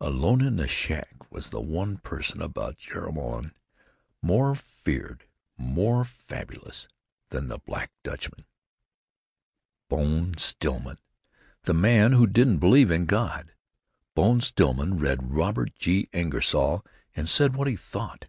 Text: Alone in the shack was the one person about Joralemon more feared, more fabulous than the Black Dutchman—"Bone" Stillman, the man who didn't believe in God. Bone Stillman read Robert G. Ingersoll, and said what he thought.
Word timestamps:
Alone 0.00 0.40
in 0.40 0.54
the 0.54 0.68
shack 0.68 1.32
was 1.32 1.50
the 1.50 1.60
one 1.60 1.98
person 1.98 2.40
about 2.40 2.78
Joralemon 2.78 3.54
more 4.22 4.54
feared, 4.54 5.24
more 5.56 6.04
fabulous 6.04 6.86
than 7.30 7.48
the 7.48 7.58
Black 7.58 7.90
Dutchman—"Bone" 8.04 10.36
Stillman, 10.36 10.98
the 11.64 11.74
man 11.74 12.12
who 12.12 12.28
didn't 12.28 12.58
believe 12.58 12.92
in 12.92 13.06
God. 13.06 13.52
Bone 14.14 14.40
Stillman 14.40 14.96
read 15.00 15.32
Robert 15.32 15.74
G. 15.74 16.08
Ingersoll, 16.12 16.84
and 17.16 17.28
said 17.28 17.56
what 17.56 17.66
he 17.66 17.74
thought. 17.74 18.26